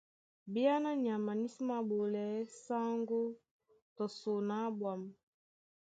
[0.51, 3.21] Bìáná nyama ní sí māɓolɛɛ́ sáŋgó
[3.95, 5.01] tɔ son á ɓwǎm̀.